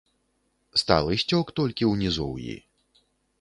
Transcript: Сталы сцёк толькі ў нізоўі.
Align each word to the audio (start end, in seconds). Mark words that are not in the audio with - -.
Сталы 0.81 1.13
сцёк 1.23 1.51
толькі 1.59 1.83
ў 1.91 2.01
нізоўі. 2.01 2.57